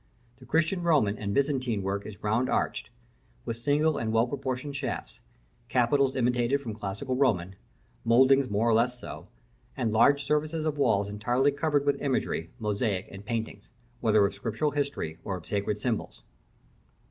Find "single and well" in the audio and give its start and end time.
3.57-4.25